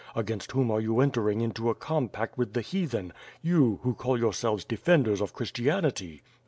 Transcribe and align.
Against 0.15 0.53
whom 0.53 0.71
are 0.71 0.81
you 0.81 0.99
enter 0.99 1.29
ing 1.29 1.41
into 1.41 1.69
a 1.69 1.75
compact 1.75 2.35
with 2.35 2.53
the 2.53 2.61
Heathen, 2.61 3.13
you, 3.43 3.79
who 3.83 3.93
call 3.93 4.17
yourselves 4.17 4.65
defenders 4.65 5.21
of 5.21 5.33
Christianity? 5.33 6.23